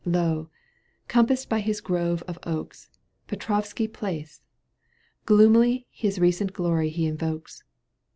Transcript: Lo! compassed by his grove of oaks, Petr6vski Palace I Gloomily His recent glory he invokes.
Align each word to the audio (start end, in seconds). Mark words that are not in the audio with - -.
Lo! 0.03 0.49
compassed 1.07 1.47
by 1.47 1.59
his 1.59 1.79
grove 1.79 2.23
of 2.27 2.39
oaks, 2.43 2.89
Petr6vski 3.27 3.93
Palace 3.93 4.41
I 4.41 4.89
Gloomily 5.27 5.85
His 5.91 6.17
recent 6.17 6.53
glory 6.53 6.89
he 6.89 7.05
invokes. 7.05 7.63